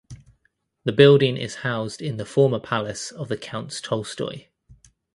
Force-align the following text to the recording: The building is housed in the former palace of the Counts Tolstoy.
The 0.83 0.93
building 0.93 1.37
is 1.37 1.57
housed 1.61 2.01
in 2.01 2.17
the 2.17 2.25
former 2.25 2.59
palace 2.59 3.11
of 3.11 3.27
the 3.27 3.37
Counts 3.37 3.79
Tolstoy. 3.79 4.47